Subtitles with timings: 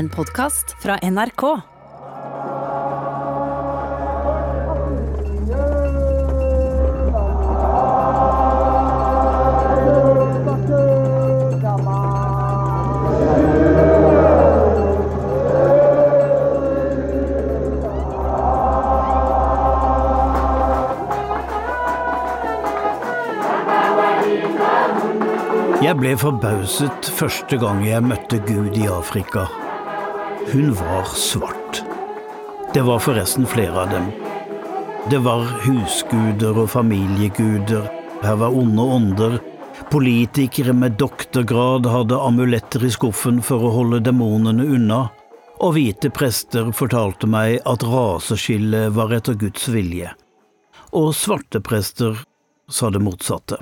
[0.00, 1.42] En podkast fra NRK.
[25.80, 29.50] Jeg ble forbauset første gang jeg møtte Gud i Afrika.
[30.46, 31.82] Hun var svart.
[32.74, 34.06] Det var forresten flere av dem.
[35.10, 37.86] Det var husguder og familieguder,
[38.22, 39.38] her var onde ånder,
[39.90, 45.00] politikere med doktorgrad hadde amuletter i skuffen for å holde demonene unna,
[45.60, 50.12] og hvite prester fortalte meg at raseskillet var etter Guds vilje.
[50.96, 52.16] Og svarte prester
[52.70, 53.60] sa det motsatte.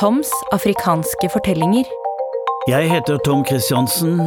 [0.00, 1.99] Toms afrikanske fortellinger.
[2.68, 4.18] Jeg heter Tom Christiansen,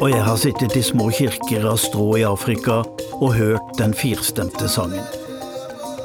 [0.00, 2.76] og jeg har sittet i små kirker av strå i Afrika
[3.18, 5.02] og hørt den firstemte sangen.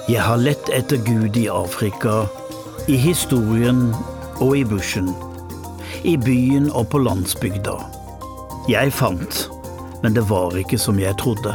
[0.09, 2.23] Jeg har lett etter Gud i Afrika,
[2.89, 3.92] i historien
[4.42, 5.11] og i bushen.
[6.02, 7.75] I byen og på landsbygda.
[8.73, 9.44] Jeg fant,
[10.02, 11.53] men det var ikke som jeg trodde.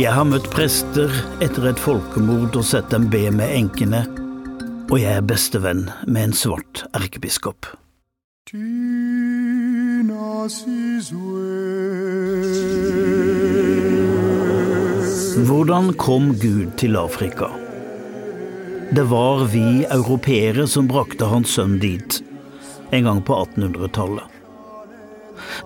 [0.00, 1.12] Jeg har møtt prester
[1.44, 4.06] etter et folkemord og sett dem be med enkene,
[4.88, 7.68] og jeg er bestevenn med en svart erkebiskop.
[15.44, 17.50] Hvordan kom Gud til Afrika?
[18.96, 22.22] Det var vi europeere som brakte hans sønn dit,
[22.96, 24.24] en gang på 1800-tallet.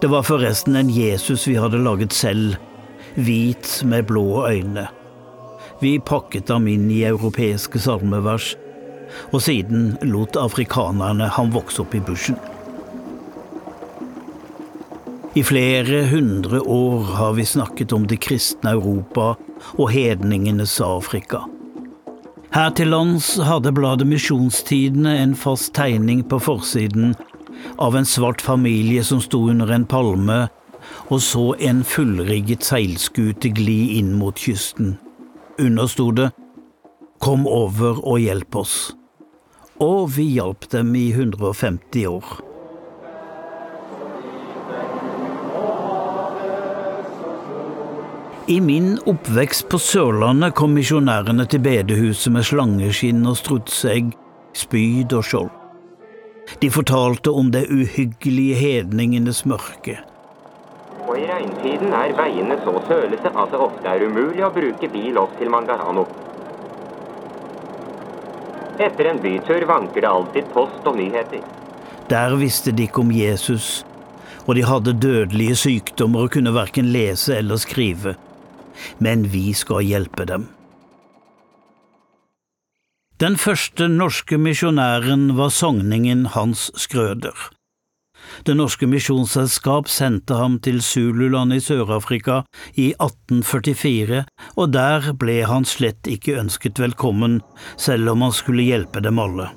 [0.02, 2.56] Det var forresten en Jesus vi hadde laget selv,
[3.14, 4.88] hvit med blå øyne.
[5.78, 8.56] Vi pakket ham inn i europeiske salmevers,
[9.30, 12.40] og siden lot afrikanerne ham vokse opp i bushen.
[15.34, 19.30] I flere hundre år har vi snakket om det kristne Europa
[19.78, 21.40] og hedningenes Afrika.
[22.52, 27.14] Her til lands hadde bladet Misjonstidene en fast tegning på forsiden
[27.80, 30.42] av en svart familie som sto under en palme
[31.08, 34.98] og så en fullrigget seilskute gli inn mot kysten.
[35.56, 36.28] Under sto det
[37.22, 38.76] Kom over og hjelp oss.
[39.80, 42.51] Og vi hjalp dem i 150 år.
[48.52, 54.10] I min oppvekst på Sørlandet kom misjonærene til bedehuset med slangeskinn og strutseegg,
[54.52, 55.52] spyd og skjold.
[56.60, 59.94] De fortalte om det uhyggelige hedningenes mørke.
[61.06, 65.20] Og i regntiden er veiene så sølete at det ofte er umulig å bruke bil
[65.22, 66.04] opp til Mangarano.
[68.76, 71.40] Etter en bytur vanker det alltid post og nyheter.
[72.10, 73.86] Der visste de ikke om Jesus,
[74.44, 78.12] og de hadde dødelige sykdommer og kunne verken lese eller skrive.
[78.98, 80.48] Men vi skal hjelpe dem.
[83.22, 87.36] Den første norske misjonæren var sogningen Hans Skrøder.
[88.46, 92.42] Det norske misjonsselskap sendte ham til Zululand i Sør-Afrika
[92.74, 94.24] i 1844,
[94.56, 97.42] og der ble han slett ikke ønsket velkommen,
[97.76, 99.52] selv om han skulle hjelpe dem alle.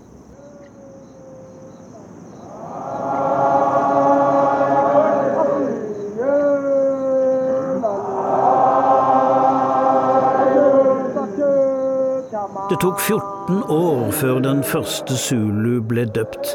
[12.76, 16.50] Det tok 14 år før den første Zulu ble døpt.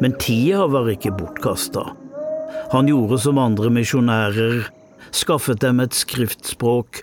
[0.00, 1.82] Men tida var ikke bortkasta.
[2.72, 4.70] Han gjorde som andre misjonærer,
[5.12, 7.02] skaffet dem et skriftspråk,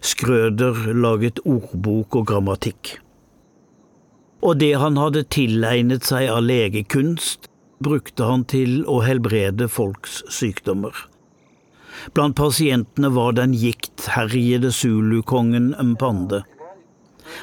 [0.00, 2.94] Skrøder laget ordbok og grammatikk.
[4.40, 7.52] Og det han hadde tilegnet seg av legekunst,
[7.84, 10.96] brukte han til å helbrede folks sykdommer.
[12.16, 16.46] Blant pasientene var den giktherjede zulukongen Mpande.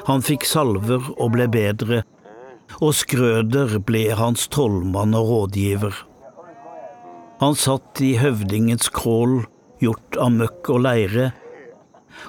[0.10, 2.04] Han fikk salver og ble bedre,
[2.82, 5.96] og Skrøder ble hans trollmann og rådgiver.
[7.42, 9.44] Han satt i høvdingens krål,
[9.84, 11.32] gjort av møkk og leire,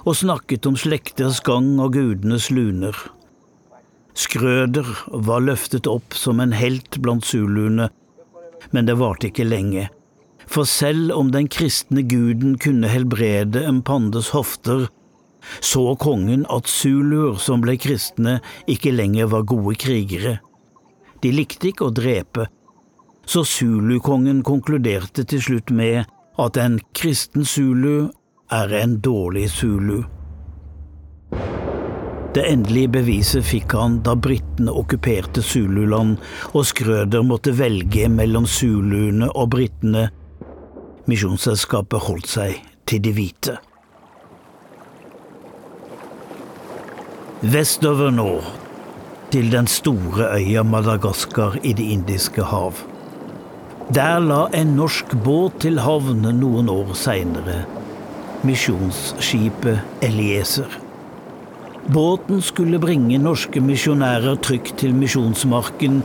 [0.03, 2.97] og snakket om slekters gang og gudenes luner.
[4.17, 7.91] Skrøder var løftet opp som en helt blant zuluene,
[8.73, 9.89] men det varte ikke lenge.
[10.47, 14.87] For selv om den kristne guden kunne helbrede en pandes hofter,
[15.61, 20.39] så kongen at zuluer som ble kristne, ikke lenger var gode krigere.
[21.23, 22.49] De likte ikke å drepe,
[23.27, 26.05] så zulukongen konkluderte til slutt med
[26.39, 28.11] at en kristen zulu
[28.53, 30.05] er en dårlig zulu.
[32.37, 36.19] Det endelige beviset fikk han da britene okkuperte Zululand
[36.53, 40.11] og Skrøder måtte velge mellom zuluene og britene.
[41.09, 43.57] Misjonsselskapet holdt seg til de hvite.
[47.43, 48.39] Vestover nå,
[49.29, 52.79] til den store øya Madagaskar i Det indiske hav.
[53.93, 57.59] Der la en norsk båt til havn noen år seinere,
[58.41, 60.79] misjonsskipet Elieser.
[61.93, 66.01] Båten skulle bringe norske misjonærer trygt til misjonsmarken,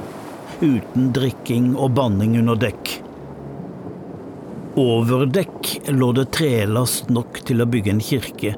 [0.59, 2.91] uten drikking og banning under dekk.
[4.75, 8.53] Over dekk lå det trelast nok til å bygge en kirke.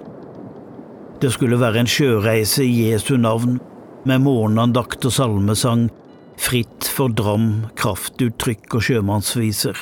[1.24, 3.62] Det skulle være en sjøreise i Jesu navn,
[4.04, 5.86] med morgenandakt og salmesang,
[6.36, 9.78] fritt for dram, kraftuttrykk og sjømannsviser.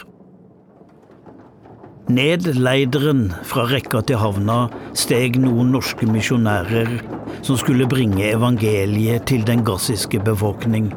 [2.14, 6.94] Ned leideren fra rekka til havna steg noen norske misjonærer
[7.42, 10.92] som skulle bringe evangeliet til den gassiske befolkning.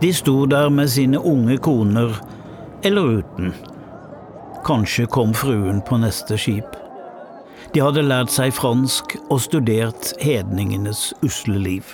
[0.00, 2.16] De sto der med sine unge koner,
[2.80, 3.52] eller uten.
[4.64, 6.76] Kanskje kom fruen på neste skip.
[7.74, 11.84] De hadde lært seg fransk og studert hedningenes usle liv.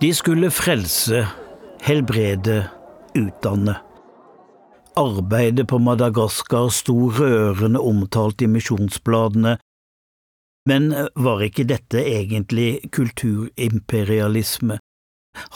[0.00, 1.22] De skulle frelse,
[1.84, 2.64] helbrede
[3.16, 3.78] utdanne.
[5.00, 9.56] Arbeidet på Madagaskar sto rørende omtalt i misjonsbladene,
[10.68, 14.76] men var ikke dette egentlig kulturimperialisme?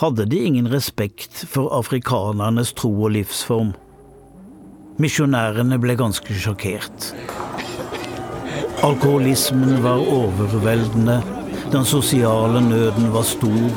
[0.00, 3.74] Hadde de ingen respekt for afrikanernes tro og livsform?
[5.02, 7.08] Misjonærene ble ganske sjokkert.
[8.86, 11.16] Alkoholismen var overveldende,
[11.72, 13.74] den sosiale nøden var stor,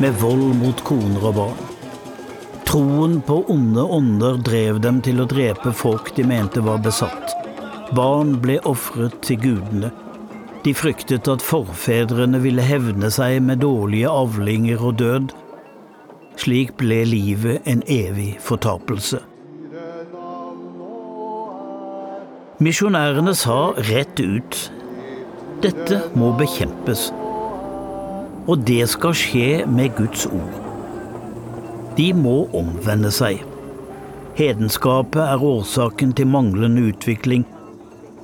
[0.00, 1.60] med vold mot koner og barn.
[2.64, 7.36] Troen på onde ånder drev dem til å drepe folk de mente var besatt.
[7.92, 9.92] Barn ble ofret til gudene.
[10.64, 15.32] De fryktet at forfedrene ville hevne seg med dårlige avlinger og død.
[16.40, 19.27] Slik ble livet en evig fortapelse.
[22.58, 24.56] Misjonærene sa rett ut
[25.62, 27.08] dette må bekjempes.
[28.46, 30.56] Og det skal skje med Guds ord.
[31.98, 33.40] De må omvende seg.
[34.38, 37.42] Hedenskapet er årsaken til manglende utvikling,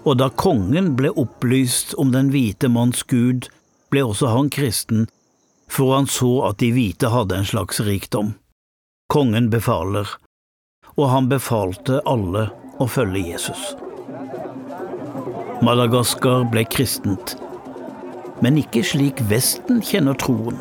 [0.06, 3.48] og da kongen ble opplyst om den hvite manns gud,
[3.90, 5.08] ble også han kristen,
[5.66, 8.36] for han så at de hvite hadde en slags rikdom.
[9.10, 10.06] Kongen befaler,
[10.94, 13.74] og han befalte alle å følge Jesus.
[15.62, 17.36] Madagaskar ble kristent,
[18.42, 20.56] men ikke slik Vesten kjenner troen.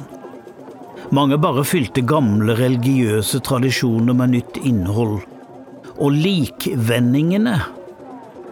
[1.13, 5.23] Mange bare fylte gamle religiøse tradisjoner med nytt innhold.
[5.97, 7.55] Og likvendingene,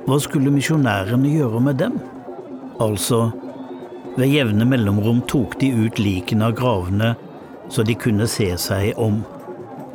[0.06, 2.00] hva skulle misjonærene gjøre med dem?
[2.82, 3.28] Altså,
[4.18, 7.14] ved jevne mellomrom tok de ut likene av gravene,
[7.70, 9.22] så de kunne se seg om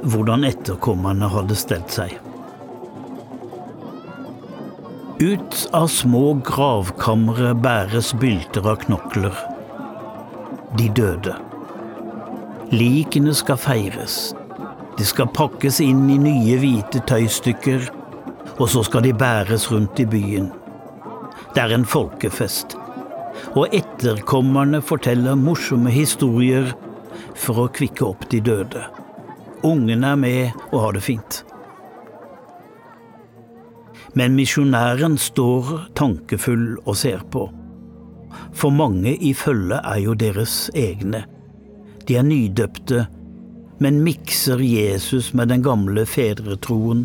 [0.06, 2.14] hvordan etterkommerne hadde stelt seg.
[5.18, 9.32] Ut av små gravkamre bæres bylter av knokler.
[10.76, 11.32] De døde.
[12.68, 14.34] Likene skal feires.
[14.98, 17.88] De skal pakkes inn i nye hvite tøystykker,
[18.58, 20.52] og så skal de bæres rundt i byen.
[21.54, 22.76] Det er en folkefest.
[23.56, 26.74] Og etterkommerne forteller morsomme historier
[27.32, 28.84] for å kvikke opp de døde.
[29.64, 31.46] Ungene er med og har det fint.
[34.16, 37.50] Men misjonæren står tankefull og ser på.
[38.56, 41.24] For mange i følget er jo deres egne.
[42.08, 43.06] De er nydøpte,
[43.78, 47.04] men mikser Jesus med den gamle fedretroen.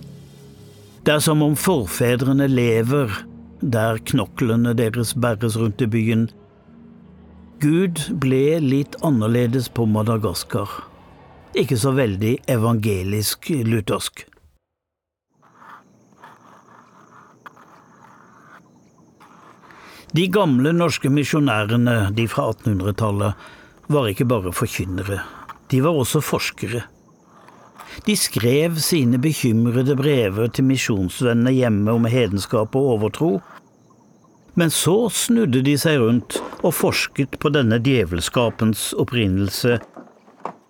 [1.05, 3.11] Det er som om forfedrene lever
[3.61, 6.29] der knoklene deres bæres rundt i byen.
[7.61, 10.69] Gud ble litt annerledes på Madagaskar.
[11.53, 14.30] Ikke så veldig evangelisk-luthersk.
[20.11, 23.45] De gamle norske misjonærene, de fra 1800-tallet,
[23.87, 25.21] var ikke bare forkynnere,
[25.71, 26.81] de var også forskere.
[28.03, 33.29] De skrev sine bekymrede brever til misjonsvennene hjemme om hedenskap og overtro,
[34.59, 39.79] men så snudde de seg rundt og forsket på denne djevelskapens opprinnelse,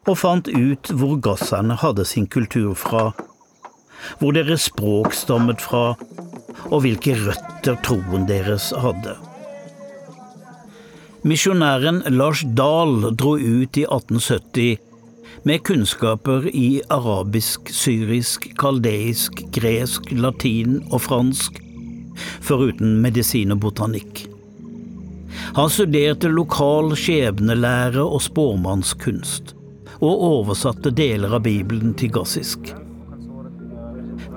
[0.05, 3.09] og fant ut hvor gasserne hadde sin kultur fra,
[4.21, 5.95] hvor deres språk stammet fra,
[6.69, 9.17] og hvilke røtter troen deres hadde.
[11.21, 14.77] Misjonæren Lars Dahl dro ut i 1870
[15.45, 21.61] med kunnskaper i arabisk, syrisk, kaldeisk, gresk, latin og fransk,
[22.41, 24.23] foruten medisin og botanikk.
[25.59, 29.53] Han studerte lokal skjebnelære og spåmannskunst,
[30.01, 32.73] og oversatte deler av Bibelen til gassisk.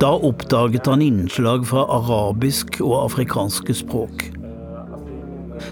[0.04, 4.28] Da oppdaget han innslag fra arabisk og afrikanske språk.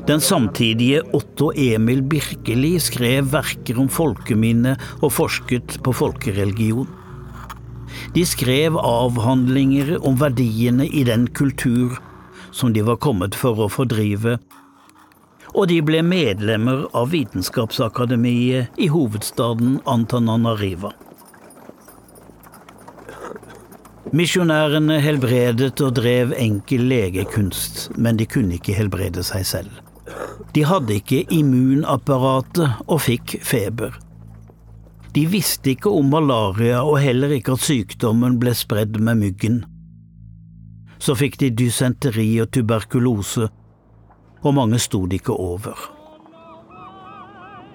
[0.06, 6.88] Den samtidige Otto Emil Birkeli skrev verker om folkeminne og forsket på folkereligion.
[8.14, 12.00] De skrev avhandlinger om verdiene i den kultur
[12.50, 14.40] som de var kommet for å fordrive,
[15.54, 20.90] og de ble medlemmer av Vitenskapsakademiet i hovedstaden Antananariva.
[24.12, 29.91] Misjonærene helbredet og drev enkel legekunst, men de kunne ikke helbrede seg selv.
[30.52, 33.94] De hadde ikke immunapparatet og fikk feber.
[35.12, 39.58] De visste ikke om malaria og heller ikke at sykdommen ble spredd med myggen.
[41.02, 43.48] Så fikk de dysenteri og tuberkulose,
[44.42, 45.76] og mange sto det ikke over.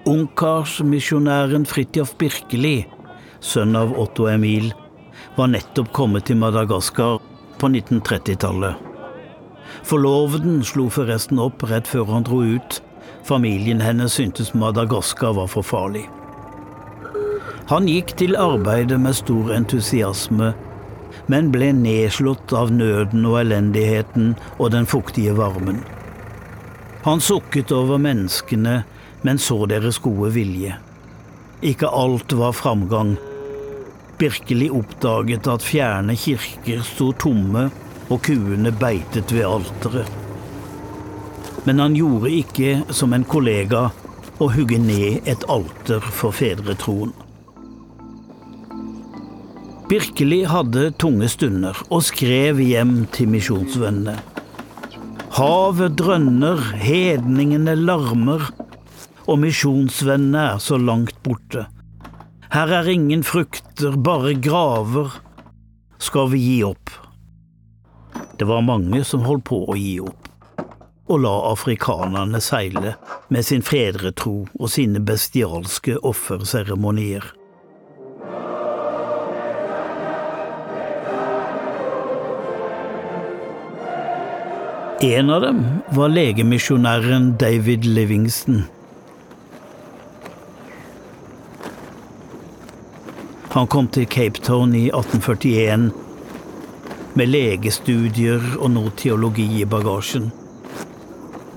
[0.08, 2.80] Ungkarsmisjonæren Fridtjof Birkeli,
[3.44, 4.72] sønn av Otto Emil,
[5.36, 7.20] var nettopp kommet til Madagaskar
[7.60, 8.87] på 1930-tallet.
[9.88, 12.82] Forloveden slo forresten opp rett før han dro ut.
[13.24, 16.02] Familien hennes syntes Madagaskar var for farlig.
[17.70, 20.50] Han gikk til arbeidet med stor entusiasme,
[21.32, 25.80] men ble nedslått av nøden og elendigheten og den fuktige varmen.
[27.08, 28.82] Han sukket over menneskene,
[29.24, 30.76] men så deres gode vilje.
[31.64, 33.16] Ikke alt var framgang.
[34.20, 37.70] Birkeli oppdaget at fjerne kirker sto tomme
[38.08, 40.10] og kuene beitet ved alteret.
[41.66, 43.88] Men han gjorde ikke som en kollega
[44.38, 47.12] å hugge ned et alter for fedretroen.
[49.88, 54.18] Birkeli hadde tunge stunder og skrev hjem til misjonsvennene.
[55.38, 58.48] Havet drønner, hedningene larmer,
[59.28, 61.66] og misjonsvennene er så langt borte.
[62.52, 65.12] Her er ingen frukter, bare graver.
[66.00, 67.07] Skal vi gi opp?
[68.38, 70.28] Det var mange som holdt på å gi opp,
[71.10, 72.92] og la afrikanerne seile
[73.34, 77.26] med sin fedretro og sine bestialske offerseremonier.
[85.02, 85.62] En av dem
[85.98, 88.68] var legemisjonæren David Livingston.
[93.50, 95.90] Han kom til Cape Town i 1841
[97.18, 100.28] med legestudier og noe teologi i bagasjen.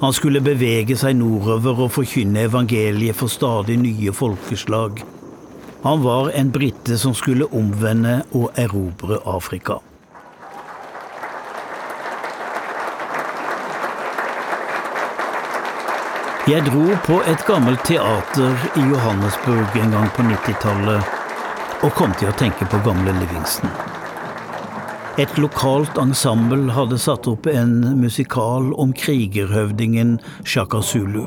[0.01, 5.03] Han skulle bevege seg nordover og forkynne evangeliet for stadig nye folkeslag.
[5.83, 9.77] Han var en brite som skulle omvende og erobre Afrika.
[16.49, 21.17] Jeg dro på et gammelt teater i Johannesburg en gang på 90-tallet
[21.85, 23.90] og kom til å tenke på gamle Livingston.
[25.19, 30.13] Et lokalt ensemble hadde satt opp en musikal om krigerhøvdingen
[30.47, 31.25] Shaka Zulu.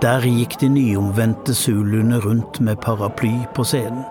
[0.00, 4.06] Der gikk de nyomvendte zuluene rundt med paraply på scenen.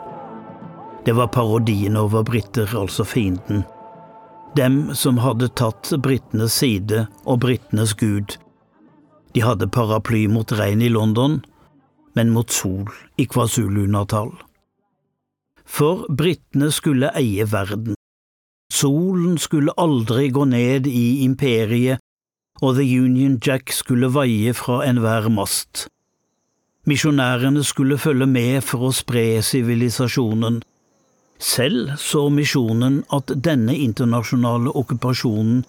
[1.05, 3.63] Det var parodien over briter, altså fienden.
[4.55, 8.37] Dem som hadde tatt britenes side og britenes gud.
[9.33, 11.41] De hadde paraply mot regn i London,
[12.13, 12.85] men mot sol
[13.17, 14.29] i KwaZulu-Natal.
[15.71, 17.95] For britene skulle eie verden.
[18.71, 21.99] Solen skulle aldri gå ned i imperiet,
[22.61, 25.87] og The Union Jack skulle vaie fra enhver mast.
[26.85, 30.59] Misjonærene skulle følge med for å spre sivilisasjonen.
[31.41, 35.63] Selv så misjonen at denne internasjonale okkupasjonen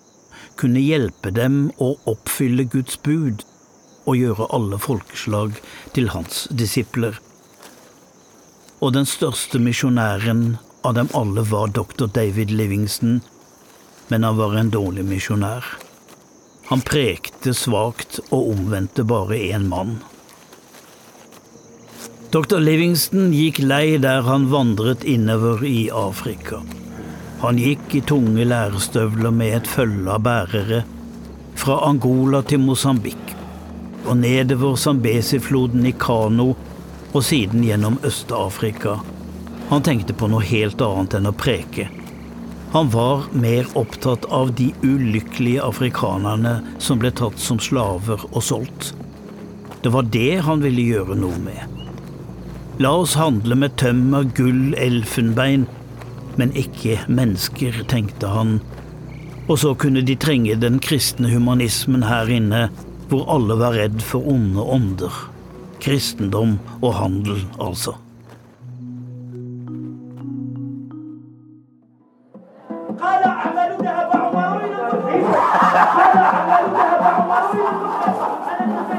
[0.61, 3.47] kunne hjelpe dem å oppfylle Guds bud
[4.04, 5.61] og gjøre alle folkeslag
[5.94, 7.21] til hans disipler.
[8.82, 12.08] Og den største misjonæren av dem alle var dr.
[12.10, 13.20] David Livingston,
[14.10, 15.62] men han var en dårlig misjonær.
[16.66, 20.00] Han prekte svakt og omvendte bare én mann.
[22.32, 22.58] Dr.
[22.58, 26.62] Livingston gikk lei der han vandret innover i Afrika.
[27.42, 30.82] Han gikk i tunge lærestøvler med et følge av bærere,
[31.54, 33.36] fra Angola til Mosambik
[34.06, 36.54] og nedover Zambesi-floden i kano
[37.12, 38.99] og siden gjennom Øst-Afrika.
[39.69, 41.88] Han tenkte på noe helt annet enn å preke.
[42.73, 48.95] Han var mer opptatt av de ulykkelige afrikanerne som ble tatt som slaver og solgt.
[49.85, 51.81] Det var det han ville gjøre noe med.
[52.81, 55.66] La oss handle med tømmer, gull, elfenbein,
[56.40, 58.61] men ikke mennesker, tenkte han,
[59.50, 62.69] Og så kunne de trenge den kristne humanismen her inne,
[63.11, 65.31] hvor alle var redd for onde ånder.
[65.82, 67.96] Kristendom og handel, altså.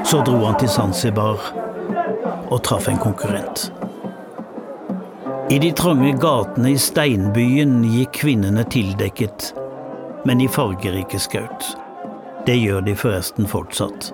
[0.04, 1.40] Så dro han til Zanzibar
[2.50, 3.70] og traff en konkurrent.
[5.50, 9.54] I de trange gatene i steinbyen gikk kvinnene tildekket,
[10.28, 11.72] men i fargerike skaut.
[12.44, 14.12] Det gjør de forresten fortsatt.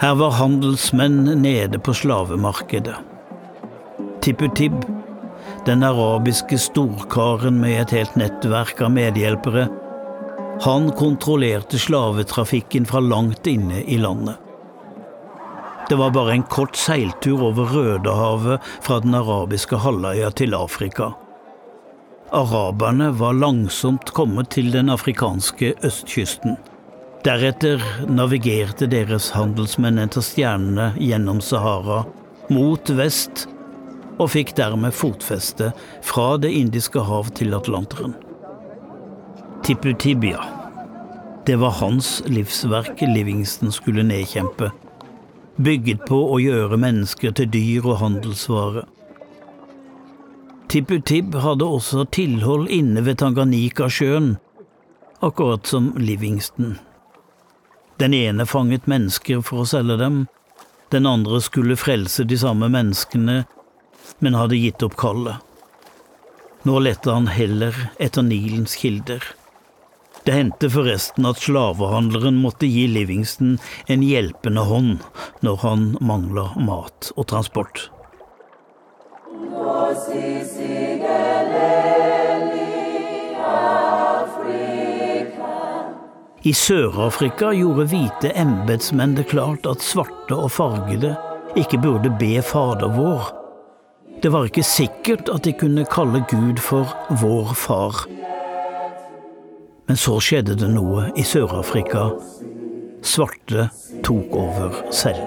[0.00, 2.96] Her var handelsmenn nede på slavemarkedet.
[4.20, 4.74] Tipputib,
[5.66, 9.68] den arabiske storkaren med et helt nettverk av medhjelpere,
[10.66, 14.36] han kontrollerte slavetrafikken fra langt inne i landet.
[15.88, 21.12] Det var bare en kort seiltur over Rødehavet fra den arabiske halvøya til Afrika.
[22.34, 26.56] Araberne var langsomt kommet til den afrikanske østkysten.
[27.26, 32.04] Deretter navigerte deres handelsmenn etter stjernene gjennom Sahara,
[32.54, 33.48] mot vest,
[34.16, 35.72] og fikk dermed fotfeste
[36.06, 38.14] fra Det indiske hav til Atlanteren.
[39.66, 40.38] Tipputibia.
[41.46, 44.70] Det var hans livsverk Livingston skulle nedkjempe
[45.56, 48.84] bygget på å gjøre mennesker til dyr og handelsvare.
[50.70, 54.34] Tipputib hadde også tilhold inne ved Tanganyika-sjøen,
[55.24, 56.76] akkurat som Livingston.
[57.96, 60.26] Den ene fanget mennesker for å selge dem,
[60.92, 63.44] den andre skulle frelse de samme menneskene,
[64.20, 65.40] men hadde gitt opp kallet.
[66.66, 69.22] Nå lette han heller etter Nilens kilder.
[70.26, 75.04] Det hendte forresten at slavehandleren måtte gi Livingston en hjelpende hånd
[75.46, 77.86] når han mangla mat og transport.
[86.46, 91.16] I Sør-Afrika gjorde hvite embetsmenn det klart at svarte og fargede
[91.58, 93.32] ikke burde be Fader vår.
[94.22, 98.04] Det var ikke sikkert at de kunne kalle Gud for vår far.
[99.90, 102.12] Men så skjedde det noe i Sør-Afrika.
[103.02, 103.66] Svarte
[104.06, 105.26] tok over selv.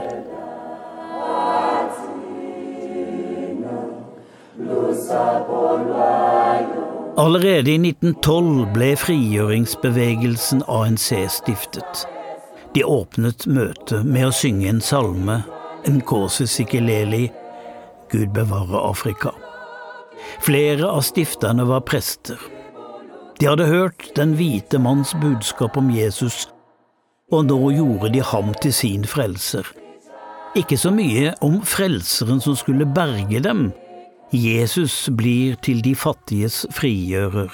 [7.19, 12.05] Allerede i 1912 ble frigjøringsbevegelsen ANC stiftet.
[12.71, 15.41] De åpnet møtet med å synge en salme,
[15.83, 17.25] Nkosi Sikeleli,
[18.13, 19.33] Gud bevare Afrika.
[20.45, 22.39] Flere av stifterne var prester.
[23.39, 26.45] De hadde hørt den hvite manns budskap om Jesus,
[27.35, 29.67] og nå gjorde de ham til sin frelser.
[30.55, 33.73] Ikke så mye om frelseren som skulle berge dem.
[34.31, 37.49] Jesus blir til de fattiges frigjører.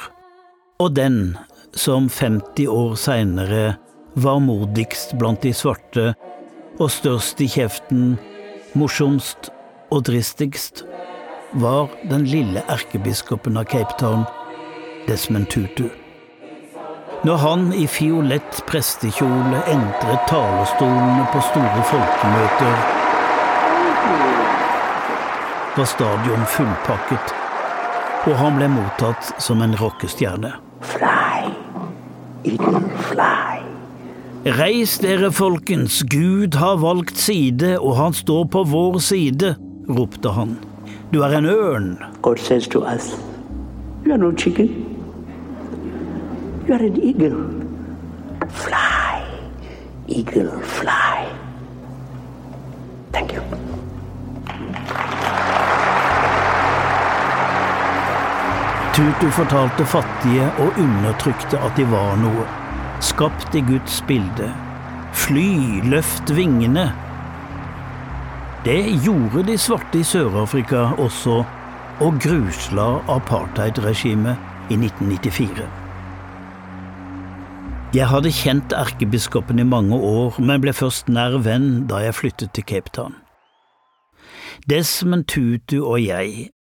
[0.83, 1.37] Og den
[1.71, 3.75] som 50 år seinere
[4.19, 6.09] var modigst blant de svarte
[6.75, 8.17] og størst i kjeften,
[8.75, 9.53] morsomst
[9.87, 10.83] og dristigst,
[11.55, 14.25] var den lille erkebiskopen av Cape Town,
[15.07, 15.87] Desmond Tutu.
[17.23, 22.94] Når han i fiolett prestekjole entret talerstolene på store folkemøter,
[25.77, 27.33] var stadion fullpakket,
[28.25, 30.53] og han ble mottatt som en rockestjerne.
[30.85, 31.51] Fly,
[32.47, 33.59] eagle, fly.
[34.59, 39.55] Reis dere, folkens, Gud har valgt side, og han står på vår side,
[39.89, 40.55] ropte han.
[41.11, 41.89] Du er en ørn.
[42.21, 43.15] God says to us,
[44.05, 44.69] You are no chicken.
[46.67, 47.41] You are an eagle.
[48.49, 49.25] Fly,
[50.07, 51.25] eagle, fly.
[53.11, 53.41] Thank you.
[58.95, 62.45] Tutu fortalte fattige og undertrykte at de var noe.
[63.03, 64.47] Skapt i Guds bilde.
[65.11, 66.85] Fly, løft vingene.
[68.63, 71.41] Det gjorde de svarte i Sør-Afrika også,
[71.99, 75.67] og grusla apartheidregimet i 1994.
[77.99, 82.55] Jeg hadde kjent erkebiskopen i mange år, men ble først nær venn da jeg flyttet
[82.55, 83.19] til Cape Town.
[84.71, 86.54] Desmond Tutu og jeg,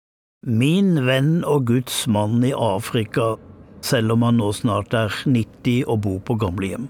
[0.43, 3.37] min venn og Guds mann i Afrika,
[3.81, 6.89] selv om han nå snart er 90 og bor på gamlehjem.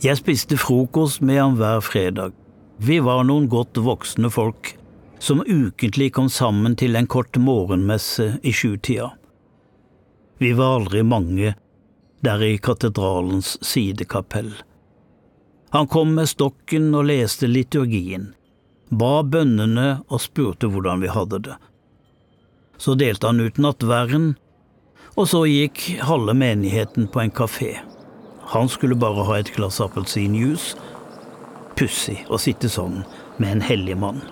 [0.00, 2.32] Jeg spiste frokost med ham hver fredag.
[2.78, 4.76] Vi var noen godt voksne folk
[5.20, 9.10] som ukentlig kom sammen til en kort morgenmesse i sjutida.
[10.40, 11.54] Vi var aldri mange,
[12.24, 14.54] der i katedralens sidekapell.
[15.74, 18.30] Han kom med stokken og leste liturgien,
[18.90, 21.58] ba bønnene og spurte hvordan vi hadde det.
[22.80, 24.36] Så delte han ut nattverden,
[25.18, 27.74] Og så gikk halve menigheten på en kafé.
[28.54, 30.78] Han skulle bare ha et glass appelsinjuice.
[31.76, 33.02] Pussig å sitte sånn
[33.36, 34.22] med en hellig mann.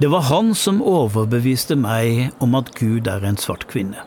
[0.00, 4.06] Det var han som overbeviste meg om at Gud er en svart kvinne.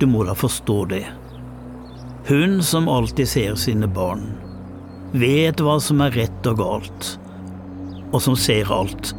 [0.00, 1.04] Du må da forstå det.
[2.26, 4.26] Hun som alltid ser sine barn,
[5.12, 7.14] vet hva som er rett og galt,
[8.10, 9.14] og som ser alt.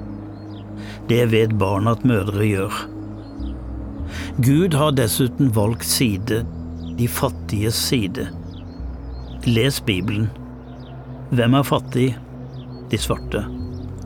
[1.10, 2.76] Det vet barna at mødre gjør.
[4.46, 6.44] Gud har dessuten valgt side,
[7.00, 8.28] de fattiges side.
[9.46, 10.30] Les Bibelen.
[11.32, 12.10] Hvem er fattig?
[12.92, 13.42] De svarte.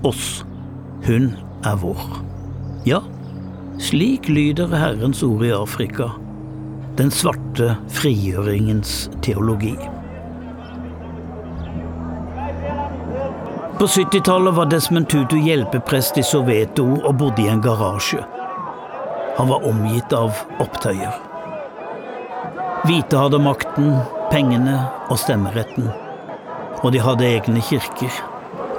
[0.04, 0.46] Oss.
[1.04, 1.34] Hun
[1.68, 2.04] er vår.
[2.88, 3.00] Ja,
[3.80, 6.14] slik lyder Herrens ord i Afrika.
[6.98, 9.76] Den svarte frigjøringens teologi.
[13.84, 18.22] På 70-tallet var Desmond Tutu hjelpeprest i Soveto og bodde i en garasje.
[19.36, 21.18] Han var omgitt av opptøyer.
[22.88, 23.90] Hvite hadde makten,
[24.32, 24.78] pengene
[25.12, 25.90] og stemmeretten.
[26.80, 28.22] Og de hadde egne kirker.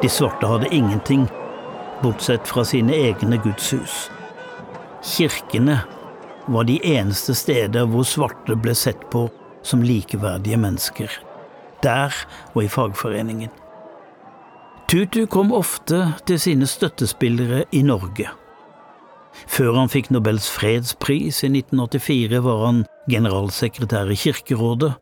[0.00, 1.26] De svarte hadde ingenting,
[2.00, 4.06] bortsett fra sine egne gudshus.
[5.04, 5.82] Kirkene
[6.46, 9.26] var de eneste steder hvor svarte ble sett på
[9.60, 11.12] som likeverdige mennesker.
[11.84, 12.16] Der
[12.54, 13.52] og i fagforeningen.
[14.88, 18.28] Tutu kom ofte til sine støttespillere i Norge.
[19.48, 24.92] Før han fikk Nobels fredspris i 1984, var han generalsekretær i Kirkerådet.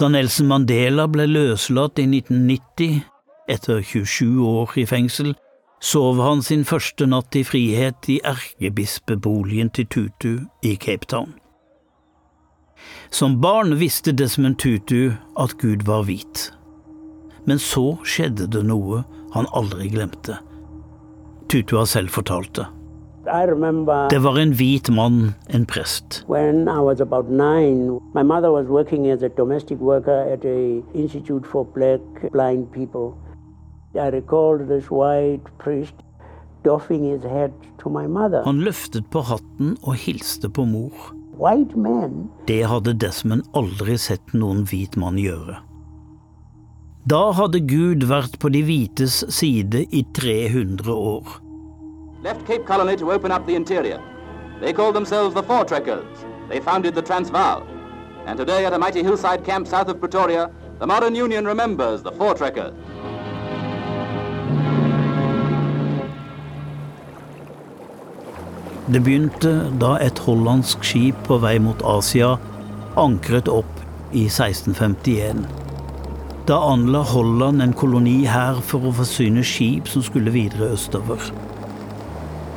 [0.00, 3.00] Da Nelson Mandela ble løslatt i 1990,
[3.48, 5.32] etter 27 år i fengsel,
[5.80, 11.32] sov han sin første natt i frihet i erkebispeboligen til Tutu i Cape Town.
[13.10, 16.50] Som barn visste Desmond Tutu at Gud var hvit.
[17.46, 19.04] Men så skjedde det noe
[19.34, 20.40] han aldri glemte.
[21.48, 22.66] Tutu har selv fortalt det.
[23.26, 26.24] Det var en hvit mann, en prest.
[26.28, 30.82] When I was about nine, my mother was working as a domestic worker at a
[30.94, 32.00] institute for black
[32.32, 33.14] blind people.
[33.94, 35.94] I recalled this white priest
[36.64, 38.42] doffing his hat to my mother.
[38.44, 41.12] Han løftet på hatten og hilste på mor.
[42.46, 45.65] Det hadde Desmond aldri sett noen hvit mann gjøre.
[47.06, 51.36] Da hadde Gud vært på de hvites side i 300 år.
[52.26, 54.00] left Cape Colony to open up the interior.
[54.60, 56.24] They called themselves the Foretrekkers.
[56.48, 57.62] They founded the Transvaal.
[58.26, 62.10] And today, at a mighty hillside camp south of Pretoria, the modern Union remembers the
[62.10, 62.74] Foretrekkers.
[68.86, 72.36] Det begynte da et hollandsk skip på vei mot Asia
[72.96, 73.80] ankret opp
[74.12, 75.65] i 1651.
[76.46, 81.18] Da anla Holland en koloni her for å forsyne skip som skulle videre østover.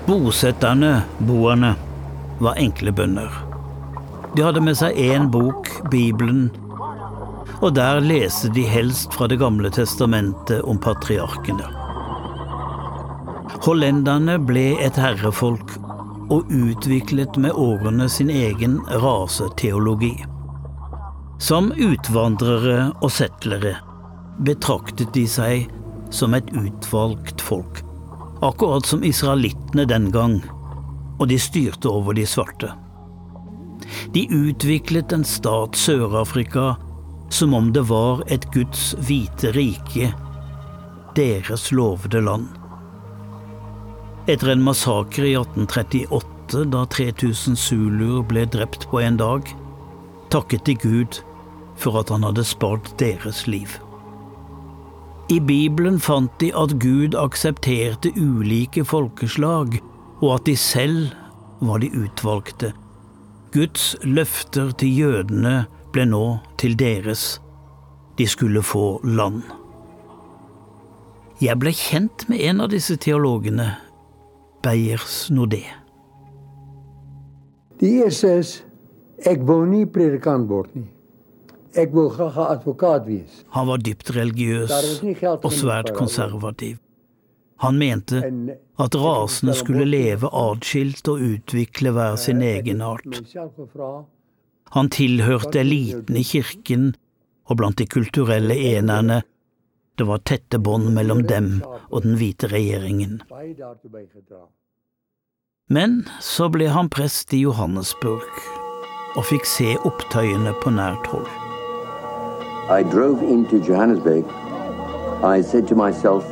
[0.05, 0.91] Bosetterne,
[1.25, 1.71] boerne,
[2.37, 3.33] var enkle bønder.
[4.35, 6.51] De hadde med seg én bok, Bibelen,
[7.59, 11.65] og der leste de helst fra Det gamle testamentet om patriarkene.
[13.65, 15.79] Hollenderne ble et herrefolk
[16.29, 20.13] og utviklet med årene sin egen raseteologi.
[21.39, 23.77] Som utvandrere og settlere
[24.43, 25.69] betraktet de seg
[26.11, 27.79] som et utvalgt folk,
[28.43, 30.41] akkurat som israelittene den gang,
[31.15, 32.73] og de styrte over de svarte.
[34.11, 36.73] De utviklet en stat Sør-Afrika
[37.31, 40.11] som om det var et Guds hvite rike,
[41.15, 42.49] deres lovede land.
[44.27, 49.47] Etter en massakre i 1838, da 3000 zuluer ble drept på en dag,
[50.33, 51.23] takket de Gud
[51.79, 53.71] for at han hadde spart deres liv.
[55.29, 59.77] I Bibelen fant de at Gud aksepterte ulike folkeslag,
[60.19, 61.11] og at de selv
[61.61, 62.73] var de utvalgte.
[63.53, 65.53] Guds løfter til jødene
[65.93, 67.39] ble nå til deres.
[68.17, 69.43] De skulle få land.
[71.39, 73.71] Jeg ble kjent med en av disse teologene,
[74.65, 75.63] Beyers Nodé.
[77.79, 78.57] Die er is,
[79.23, 80.73] jeg wou nie predikant word
[81.75, 81.85] nie.
[81.85, 83.45] vil 'n wees.
[83.49, 84.71] Han var dypt religiøs
[85.43, 86.77] og svært konservativ.
[87.59, 88.21] Han mente
[88.79, 93.03] at rasene skulle leve atskilt og utvikle hver sin egenart.
[94.71, 96.93] Han tilhørte eliten i kirken
[97.49, 99.21] og blant de kulturelle enerne.
[99.97, 103.19] Det var tette bånd mellom dem og den hvite regjeringen.
[105.69, 108.41] Men så ble han prest i Johannesburg
[109.17, 111.48] og fikk se opptøyene på nært hold.
[112.69, 114.25] I drove into Johannesburg.
[115.23, 116.23] I said to myself,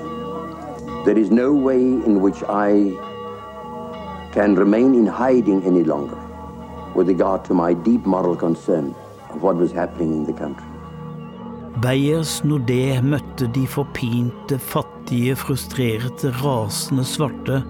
[1.06, 2.94] there is no way in which I
[4.34, 6.18] can remain in hiding any longer.
[6.98, 8.96] with regard to my deep moral concern
[9.30, 10.66] of what was happening in the country.
[11.78, 17.62] Beyers Nodé møtte de forpinte, fattige, frustrerte, rasende svarte,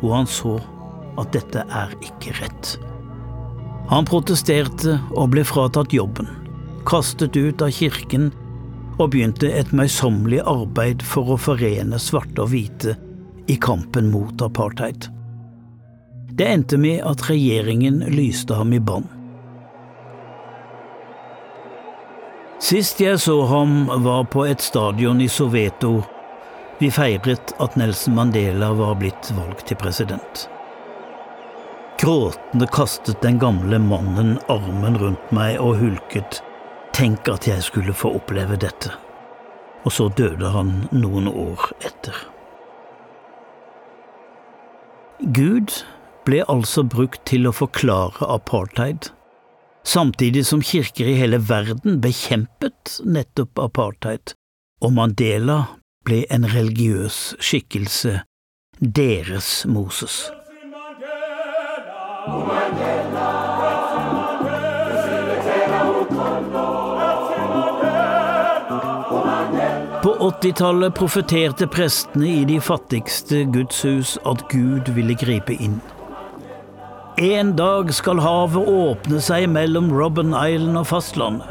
[0.00, 0.56] og han så
[1.20, 2.76] at dette er ikke rett.
[3.92, 6.30] Han protesterte og ble fratatt jobben,
[6.86, 8.30] kastet ut av kirken
[8.96, 12.94] og begynte et møysommelig arbeid for å forene svarte og hvite
[13.50, 15.08] i kampen mot apartheid.
[16.36, 19.06] Det endte med at regjeringen lyste ham i bann.
[22.62, 26.00] Sist jeg så ham, var på et stadion i Soweto.
[26.80, 30.46] Vi feiret at Nelson Mandela var blitt valgt til president.
[32.00, 36.42] Gråtende kastet den gamle mannen armen rundt meg og hulket.
[36.96, 38.94] Tenk at jeg skulle få oppleve dette.
[39.84, 42.16] Og så døde han noen år etter.
[45.36, 45.82] Gud
[46.26, 49.10] ble altså brukt til å forklare apartheid
[49.86, 54.34] samtidig som kirker i hele verden bekjempet nettopp apartheid,
[54.82, 55.58] og Mandela
[56.06, 58.20] ble en religiøs skikkelse,
[58.80, 60.26] deres Moses.
[70.06, 75.80] På 80-tallet profeterte prestene i de fattigste gudshus at Gud ville gripe inn.
[77.18, 81.48] En dag skal havet åpne seg mellom Robben Island og fastlandet.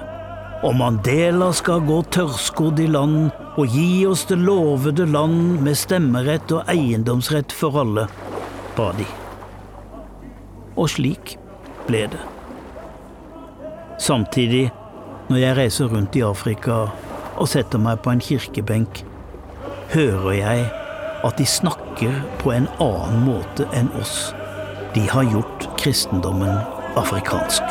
[0.64, 6.54] Og Mandela skal gå tørrskodd i land og gi oss det lovede land med stemmerett
[6.56, 8.06] og eiendomsrett for alle,
[8.78, 9.10] ba de.
[10.80, 11.36] Og slik
[11.90, 12.24] ble det.
[14.00, 14.70] Samtidig,
[15.28, 16.86] når jeg reiser rundt i Afrika
[17.36, 19.04] og setter meg på en kirkebenk,
[19.94, 20.66] hører jeg
[21.26, 24.34] at de snakker på en annen måte enn oss
[24.96, 26.56] de har gjort kristendommen
[26.96, 27.64] afrikansk.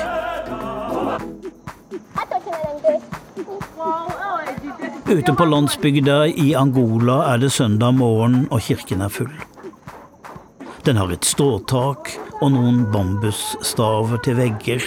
[5.08, 9.32] Ute på landsbygda i Angola er det søndag morgen, og kirken er full.
[10.84, 14.84] Den har et ståtak og noen bambusstaver til vegger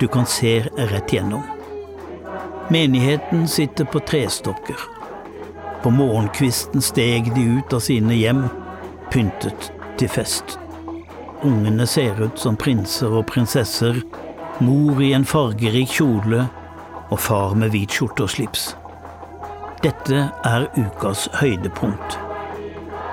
[0.00, 1.55] du kan se rett gjennom.
[2.68, 4.76] Menigheten sitter på trestokker.
[5.82, 8.48] På morgenkvisten steg de ut av sine hjem,
[9.12, 9.68] pyntet
[10.00, 10.56] til fest.
[11.46, 14.00] Ungene ser ut som prinser og prinsesser,
[14.58, 16.48] mor i en fargerik kjole
[17.06, 18.72] og far med hvit skjorte og slips.
[19.84, 22.18] Dette er ukas høydepunkt.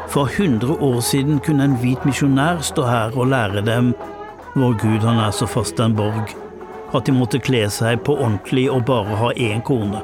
[0.09, 3.93] For 100 år siden kunne en hvit misjonær stå her og lære dem
[4.55, 6.33] vår Gud han er så fast en borg,
[6.93, 10.03] at de måtte kle seg på ordentlig og bare ha én kone.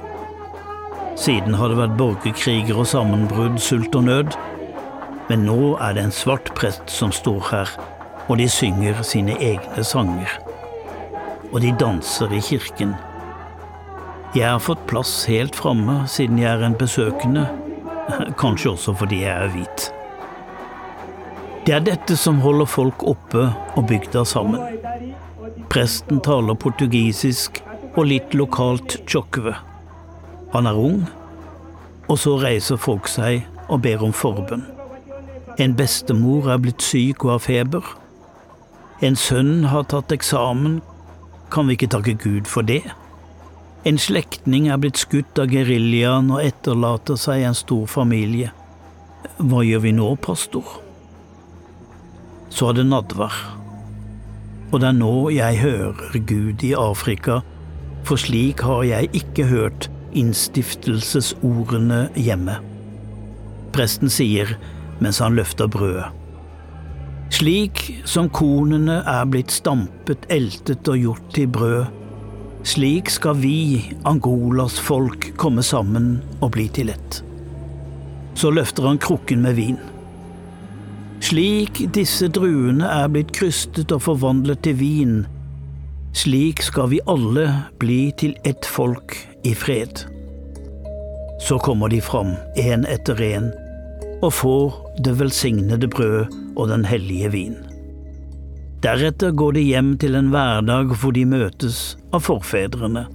[1.20, 4.36] Siden har det vært borgerkriger og sammenbrudd, sult og nød.
[5.30, 7.80] Men nå er det en svart prest som står her
[8.30, 10.30] og de synger sine egne sanger.
[11.50, 12.94] Og de danser i kirken.
[14.36, 17.48] Jeg har fått plass helt framme siden jeg er en besøkende,
[18.38, 19.88] kanskje også fordi jeg er hvit.
[21.66, 23.48] Det er dette som holder folk oppe
[23.78, 24.62] og bygda sammen.
[25.70, 27.62] Presten taler portugisisk
[27.96, 29.54] og litt lokalt tjokve.
[30.54, 31.04] Han er ung,
[32.10, 34.66] og så reiser folk seg og ber om forbønn.
[35.60, 37.92] En bestemor er blitt syk og har feber.
[39.06, 40.80] En sønn har tatt eksamen,
[41.52, 42.84] kan vi ikke takke Gud for det?
[43.88, 48.52] En slektning er blitt skutt av geriljaen og etterlater seg en stor familie.
[49.40, 50.80] Hva gjør vi nå, pastor?
[52.50, 53.59] Så er det nadvær.
[54.70, 57.40] Og det er nå jeg hører Gud i Afrika,
[58.06, 62.60] for slik har jeg ikke hørt innstiftelsesordene hjemme.
[63.74, 64.56] Presten sier
[65.02, 66.10] mens han løfter brødet.
[67.34, 71.86] Slik som kornene er blitt stampet, eltet og gjort til brød,
[72.66, 77.22] slik skal vi, Angolas folk, komme sammen og bli til ett.
[78.36, 79.78] Så løfter han krukken med vin.
[81.20, 85.18] Slik disse druene er blitt krystet og forvandlet til vin,
[86.16, 87.46] slik skal vi alle
[87.82, 90.06] bli til ett folk i fred.
[91.44, 93.52] Så kommer de fram, én etter én,
[94.24, 97.60] og får det velsignede brød og den hellige vin.
[98.84, 103.06] Deretter går de hjem til en hverdag hvor de møtes av forfedrene.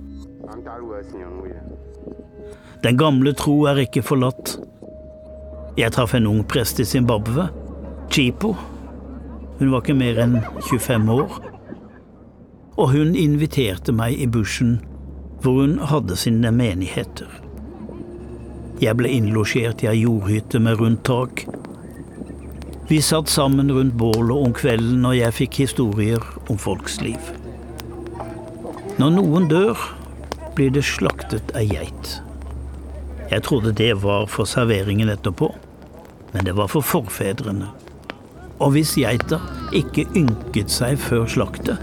[2.85, 4.59] Den gamle tro er ikke forlatt.
[5.81, 7.49] Jeg traff en ung prest i Zimbabwe,
[8.15, 8.57] Chipo.
[9.59, 10.37] Hun var ikke mer enn
[10.69, 11.33] 25 år.
[12.79, 14.77] Og hun inviterte meg i bushen,
[15.43, 17.27] hvor hun hadde sine menigheter.
[18.79, 21.43] Jeg ble innlosjert i ei jordhytte med rundt tak.
[22.87, 27.35] Vi satt sammen rundt bålet om kvelden, og jeg fikk historier om folks liv.
[29.03, 29.89] Når noen dør,
[30.55, 32.19] blir det slaktet ei geit.
[33.33, 35.51] Jeg trodde det var for serveringen etterpå,
[36.31, 37.75] men det var for forfedrene.
[38.65, 39.43] Og hvis geita
[39.77, 41.81] ikke ynket seg før slaktet,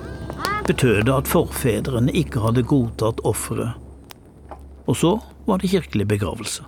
[0.66, 3.78] betød det at forfedrene ikke hadde godtatt offeret.
[4.90, 5.12] Og så
[5.46, 6.66] var det kirkelig begravelse.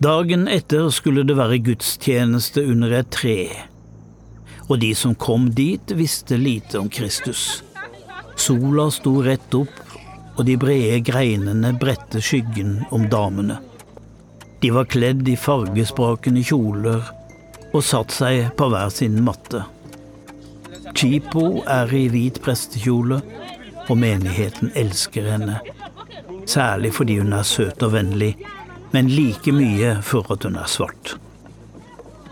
[0.00, 3.40] Dagen etter skulle det være gudstjeneste under et tre,
[4.68, 7.64] og de som kom dit, visste lite om Kristus.
[8.38, 9.74] Sola sto rett opp,
[10.38, 13.58] og de brede greinene bredte skyggen om damene.
[14.62, 17.02] De var kledd i fargesprakende kjoler
[17.72, 19.64] og satt seg på hver sin matte.
[20.96, 23.20] Chipo er i hvit prestekjole,
[23.88, 25.60] og menigheten elsker henne.
[26.48, 28.34] Særlig fordi hun er søt og vennlig,
[28.92, 31.16] men like mye for at hun er svart.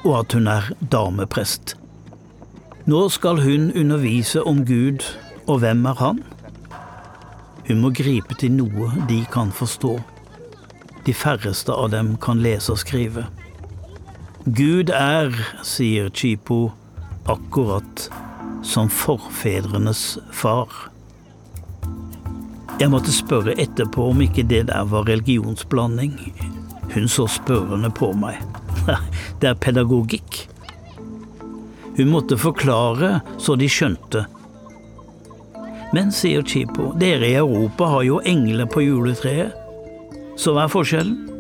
[0.05, 1.77] Og at hun er dameprest.
[2.87, 5.05] Nå skal hun undervise om Gud,
[5.47, 6.23] og hvem er han?
[7.69, 9.97] Hun må gripe til noe de kan forstå.
[11.07, 13.27] De færreste av dem kan lese og skrive.
[14.47, 15.33] Gud er,
[15.67, 16.71] sier Chipo,
[17.27, 18.05] akkurat
[18.63, 20.71] som forfedrenes far.
[22.79, 26.15] Jeg måtte spørre etterpå om ikke det der var religionsblanding.
[26.95, 28.39] Hun så spørrende på meg.
[29.43, 30.45] Det er pedagogikk.
[31.99, 34.29] Hun måtte forklare så de skjønte.
[35.91, 39.59] Men, sier Chipo, dere i Europa har jo engler på juletreet.
[40.39, 41.36] Så hva er forskjellen?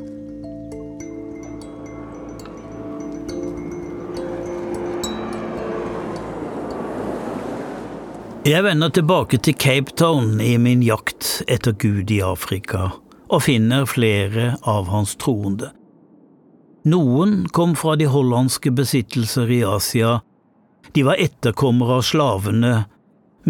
[8.47, 12.93] Jeg vender tilbake til Cape Town i min jakt etter Gud i Afrika,
[13.27, 15.73] og finner flere av hans troende.
[16.87, 20.21] Noen kom fra de hollandske besittelser i Asia,
[20.95, 22.71] de var etterkommere av slavene,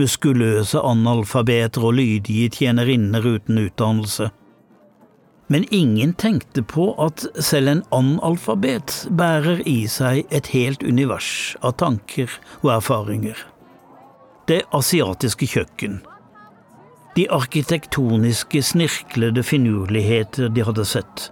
[0.01, 4.31] muskuløse analfabeter og lydige tjenerinner uten utdannelse.
[5.53, 11.77] Men ingen tenkte på at selv en analfabet bærer i seg et helt univers av
[11.85, 12.33] tanker
[12.63, 13.45] og erfaringer
[14.47, 16.01] det asiatiske kjøkken.
[17.17, 21.31] De arkitektoniske, snirklede finurligheter de hadde sett.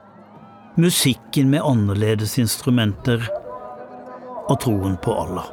[0.81, 3.29] Musikken med annerledes instrumenter.
[4.49, 5.51] Og troen på Allah.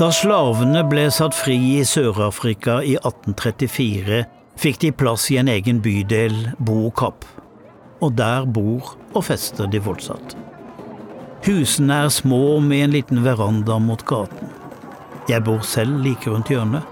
[0.00, 4.22] Da slavene ble satt fri i Sør-Afrika i 1834,
[4.60, 7.26] fikk de plass i en egen bydel, Bo-Kapp.
[8.00, 10.38] Og der bor og fester de fortsatt.
[11.44, 14.49] Husene er små med en liten veranda mot gaten.
[15.30, 16.82] Jeg bor selv like rundt hjørnet.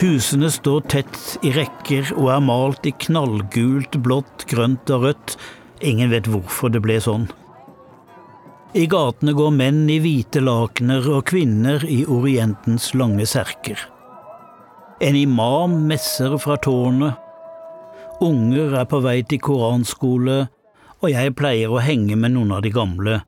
[0.00, 5.36] Husene står tett i rekker og er malt i knallgult, blått, grønt og rødt.
[5.84, 7.28] Ingen vet hvorfor det ble sånn.
[8.74, 13.76] I gatene går menn i hvite lakener og kvinner i Orientens lange serker.
[15.02, 17.20] En imam messer fra tårnet.
[18.24, 20.46] Unger er på vei til koranskole,
[21.02, 23.20] og jeg pleier å henge med noen av de gamle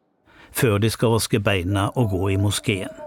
[0.55, 3.04] før de skal vaske beina og gå i moskeen.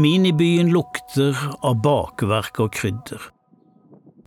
[0.00, 3.26] Minibyen lukter av bakverk og krydder.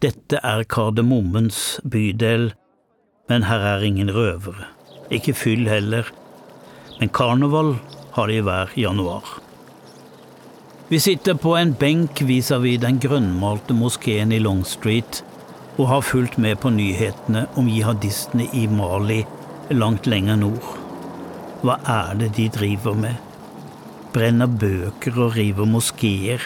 [0.03, 2.51] Dette er Kardemommens bydel,
[3.31, 4.67] men her er ingen røvere.
[5.09, 6.11] Ikke fyll heller,
[6.99, 7.79] men karneval
[8.13, 9.25] har de hver januar.
[10.91, 15.23] Vi sitter på en benk vis-à-vis den grønnmalte moskeen i Long Street
[15.79, 19.23] og har fulgt med på nyhetene om jihadistene i Mali
[19.73, 20.75] langt lenger nord.
[21.65, 23.17] Hva er det de driver med?
[24.15, 26.45] Brenner bøker og river moskeer.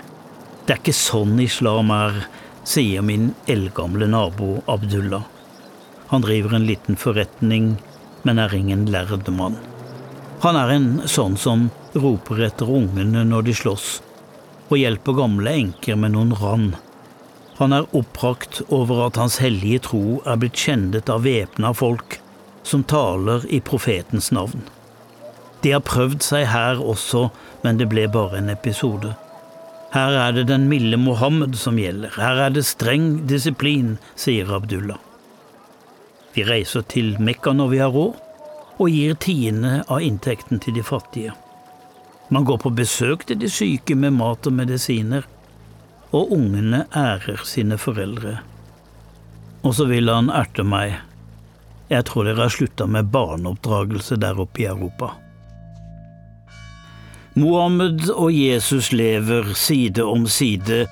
[0.66, 2.24] Det er ikke sånn islam er,
[2.66, 5.28] sier min eldgamle nabo Abdullah.
[6.10, 7.76] Han driver en liten forretning,
[8.26, 9.60] men er ingen lærd mann.
[10.42, 13.90] Han er en sånn som roper etter ungene når de slåss,
[14.70, 16.72] og hjelper gamle enker med noen rann.
[17.60, 22.18] Han er oppbrakt over at hans hellige tro er blitt kjendet av væpna folk
[22.64, 24.64] som taler i profetens navn.
[25.64, 27.28] De har prøvd seg her også,
[27.64, 29.16] men det ble bare en episode.
[29.92, 35.00] Her er det den milde Mohammed som gjelder, her er det streng disiplin, sier Abdullah.
[36.36, 38.18] Vi reiser til Mekka når vi har råd,
[38.80, 41.34] og gir tiende av inntekten til de fattige.
[42.30, 45.26] Man går på besøk til de syke med mat og medisiner,
[46.14, 48.38] og ungene ærer sine foreldre.
[49.66, 51.00] Og så vil han erte meg.
[51.90, 55.16] Jeg tror dere har slutta med barneoppdragelse der oppe i Europa.
[57.40, 60.86] Mohammed og Jesus lever side om side,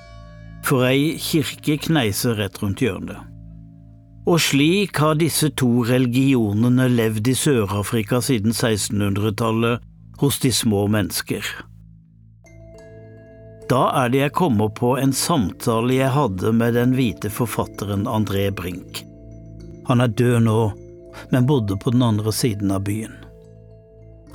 [0.64, 3.20] for ei kirke kneiser rett rundt hjørnet.
[4.28, 9.84] Og slik har disse to religionene levd i Sør-Afrika siden 1600-tallet,
[10.18, 11.43] hos de små mennesker.
[13.68, 18.48] Da er det jeg kommer på en samtale jeg hadde med den hvite forfatteren André
[18.56, 19.04] Brink.
[19.91, 20.60] Han er død nå,
[21.32, 23.27] men bodde på den andre siden av byen.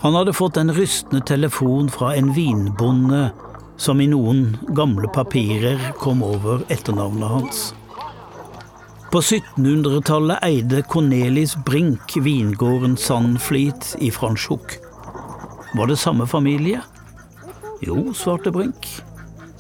[0.01, 3.30] Han hadde fått en rystende telefon fra en vinbonde
[3.76, 7.62] som i noen gamle papirer kom over etternavnet hans.
[9.12, 14.78] På 1700-tallet eide Cornelis Brink vingården Sandflit i Franschhoek.
[15.74, 16.80] Var det samme familie?
[17.82, 18.88] Jo, svarte Brink.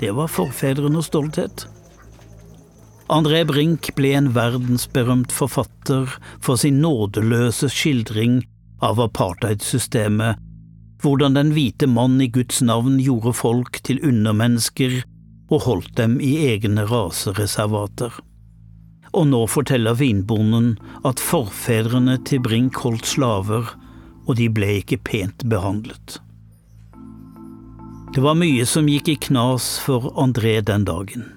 [0.00, 1.66] Det var forfedrenes stolthet.
[3.12, 8.40] André Brink ble en verdensberømt forfatter for sin nådeløse skildring
[8.82, 10.40] av apartheidsystemet,
[11.02, 15.00] hvordan den hvite mann i Guds navn gjorde folk til undermennesker
[15.52, 18.20] og holdt dem i egne rasereservater
[19.12, 20.74] og nå forteller vinbonden
[21.08, 23.74] at forfedrene til Brink holdt slaver,
[24.24, 26.18] og de ble ikke pent behandlet.
[28.12, 31.28] Det var mye som gikk i knas for André den dagen.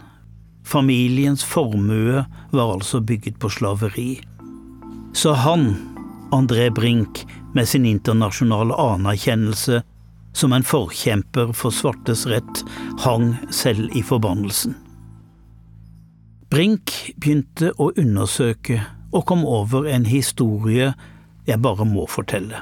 [0.65, 4.09] Familiens formue var altså bygget på slaveri.
[5.15, 5.75] Så han,
[6.35, 7.23] André Brink,
[7.55, 9.81] med sin internasjonale anerkjennelse
[10.35, 12.63] som en forkjemper for svartes rett,
[12.99, 14.75] hang selv i forbannelsen.
[16.51, 18.81] Brink begynte å undersøke
[19.15, 20.91] og kom over en historie
[21.47, 22.61] jeg bare må fortelle.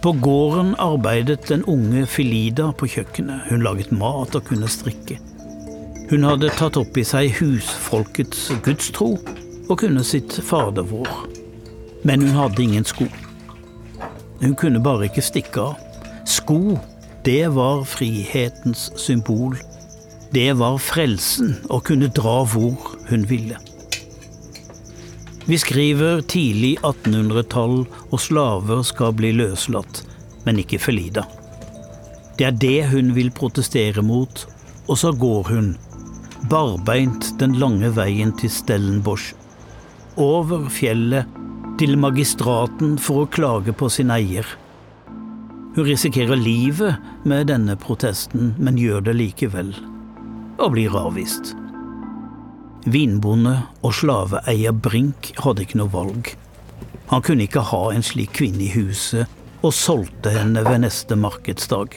[0.00, 3.50] På gården arbeidet den unge Filida på kjøkkenet.
[3.50, 5.18] Hun laget mat og kunne strikke.
[6.10, 9.12] Hun hadde tatt opp i seg husfolkets gudstro
[9.68, 11.39] og kunne sitt fader vår.
[12.02, 13.08] Men hun hadde ingen sko.
[14.40, 16.06] Hun kunne bare ikke stikke av.
[16.28, 16.78] Sko,
[17.24, 19.58] det var frihetens symbol
[20.30, 23.56] det var frelsen å kunne dra hvor hun ville.
[25.48, 27.82] Vi skriver tidlig 1800-tall,
[28.14, 30.04] og slaver skal bli løslatt,
[30.46, 31.24] men ikke Felida.
[32.38, 34.44] Det er det hun vil protestere mot,
[34.86, 35.72] og så går hun,
[36.52, 39.32] barbeint den lange veien til Stellenbosch,
[40.14, 41.26] over fjellet
[41.80, 44.44] til magistraten for å klage på sin eier.
[45.72, 49.70] Hun risikerer livet med denne protesten, men gjør det likevel
[50.60, 51.54] og blir avvist.
[52.84, 56.28] Vinbonde og slaveeier Brink hadde ikke noe valg.
[57.14, 59.24] Han kunne ikke ha en slik kvinne i huset,
[59.64, 61.96] og solgte henne ved neste markedsdag.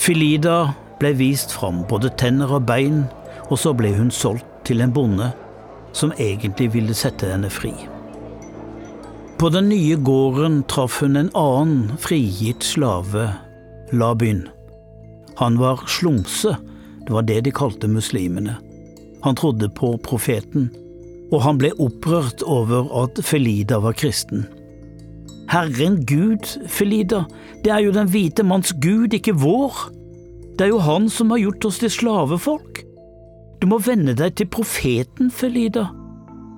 [0.00, 3.04] Filida ble vist fram både tenner og bein,
[3.50, 5.32] og så ble hun solgt til en bonde
[5.92, 7.72] som egentlig ville sette henne fri.
[9.40, 13.30] På den nye gården traff hun en annen frigitt slave,
[13.92, 14.44] Labyn.
[15.40, 16.58] Han var slumse
[17.10, 18.56] det var det de kalte muslimene.
[19.22, 20.68] Han trodde på profeten,
[21.32, 24.44] og han ble opprørt over at Felida var kristen.
[25.50, 27.24] Herren Gud, Felida,
[27.64, 29.88] det er jo den hvite manns gud, ikke vår.
[30.54, 32.84] Det er jo han som har gjort oss til slavefolk.
[33.60, 35.90] Du må venne deg til profeten, Felida.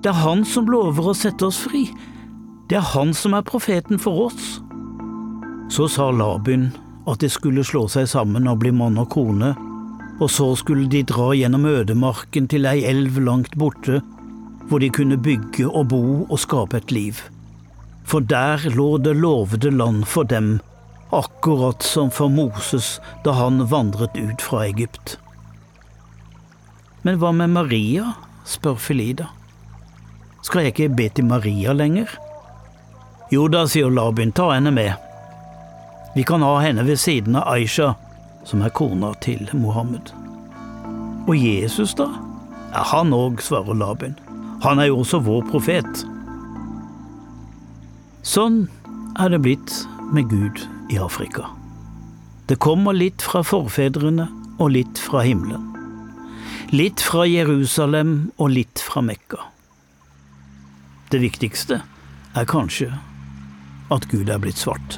[0.03, 1.83] Det er han som lover å sette oss fri.
[2.71, 4.61] Det er han som er profeten for oss.
[5.71, 6.69] Så sa Labun
[7.11, 9.51] at de skulle slå seg sammen og bli mann og kone,
[10.21, 13.99] og så skulle de dra gjennom ødemarken til ei elv langt borte,
[14.69, 17.19] hvor de kunne bygge og bo og skape et liv.
[18.07, 20.55] For der lå det lovede land for dem,
[21.11, 22.95] akkurat som for Moses
[23.27, 25.17] da han vandret ut fra Egypt.
[27.03, 28.13] Men hva med Maria?
[28.47, 29.29] spør Felida.
[30.43, 32.11] Skal jeg ikke be til Maria lenger?
[33.31, 34.93] Jo da, sier Labin, ta henne med.
[36.15, 37.93] Vi kan ha henne ved siden av Aisha,
[38.45, 40.11] som er kona til Mohammed.
[41.27, 42.09] Og Jesus, da?
[42.73, 44.15] Ja, han òg, svarer Labin.
[44.63, 46.05] Han er jo også vår profet.
[48.23, 48.63] Sånn
[49.19, 49.75] er det blitt
[50.15, 51.49] med Gud i Afrika.
[52.47, 54.29] Det kommer litt fra forfedrene
[54.59, 55.72] og litt fra himmelen.
[56.71, 59.37] Litt fra Jerusalem og litt fra Mekka.
[61.11, 61.81] Det viktigste
[62.33, 62.89] er kanskje
[63.93, 64.97] at Gud er blitt svart.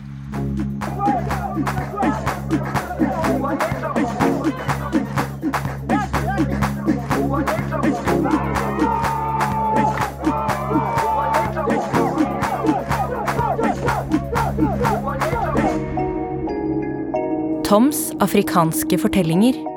[17.66, 19.74] Toms afrikanske fortellinger.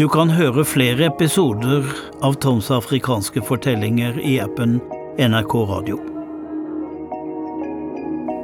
[0.00, 1.84] Du kan høre flere episoder
[2.24, 4.78] av Toms afrikanske fortellinger i appen
[5.20, 5.98] NRK Radio.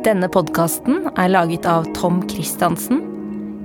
[0.04, 3.00] Denne podkasten er laget av Tom Christiansen.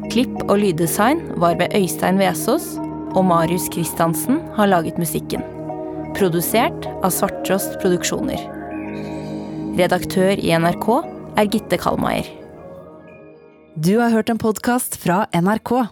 [0.08, 2.78] Klipp og lyddesign var ved Øystein Vesaas,
[3.12, 5.44] og Marius Christiansen har laget musikken.
[6.16, 8.40] Produsert av Svarttrost Produksjoner.
[9.76, 10.94] Redaktør i NRK
[11.36, 12.38] er Gitte Kalmeier.
[13.76, 15.92] Du har hørt en podkast fra NRK.